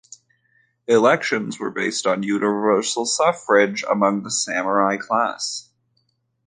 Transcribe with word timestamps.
Elections 0.87 1.59
were 1.59 1.69
based 1.69 2.07
on 2.07 2.23
universal 2.23 3.05
suffrage 3.05 3.83
among 3.87 4.23
the 4.23 4.31
samurai 4.31 4.97
class. 4.97 5.69